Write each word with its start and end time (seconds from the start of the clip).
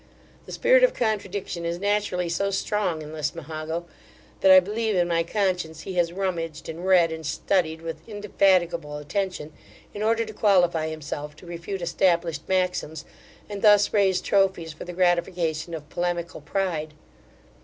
The 0.47 0.51
spirit 0.51 0.83
of 0.83 0.95
contradiction 0.95 1.63
is 1.63 1.77
naturally 1.79 2.27
so 2.27 2.49
strong 2.49 3.03
in 3.03 3.13
Lismahago, 3.13 3.85
that 4.39 4.49
I 4.49 4.59
believe 4.59 4.95
in 4.95 5.07
my 5.07 5.21
conscience 5.21 5.81
he 5.81 5.93
has 5.93 6.11
rummaged, 6.11 6.67
and 6.67 6.83
read, 6.87 7.11
and 7.11 7.23
studied 7.23 7.83
with 7.83 8.09
indefatigable 8.09 8.97
attention, 8.97 9.53
in 9.93 10.01
order 10.01 10.25
to 10.25 10.33
qualify 10.33 10.87
himself 10.87 11.35
to 11.35 11.45
refute 11.45 11.83
established 11.83 12.49
maxims, 12.49 13.05
and 13.47 13.61
thus 13.61 13.93
raise 13.93 14.21
trophies 14.21 14.73
for 14.73 14.85
the 14.85 14.93
gratification 14.93 15.75
of 15.75 15.87
polemical 15.91 16.41
pride. 16.41 16.95